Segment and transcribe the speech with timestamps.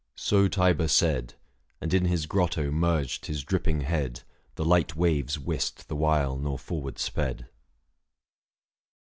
[0.17, 1.35] So Tiber said,
[1.79, 4.23] And in his grotto merged his dripping head,
[4.55, 7.49] The light waves whist the while nor forward sped.